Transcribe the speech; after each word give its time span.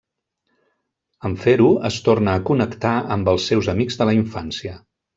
En 1.29 1.35
fer-ho, 1.43 1.69
es 1.91 1.99
torna 2.09 2.35
a 2.39 2.43
connectar 2.51 2.97
amb 3.19 3.33
els 3.37 3.49
seus 3.53 3.73
amics 3.79 4.01
de 4.03 4.13
la 4.13 4.21
infància. 4.25 4.79